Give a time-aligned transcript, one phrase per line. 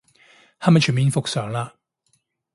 [0.59, 1.73] 係咪全面復常嘞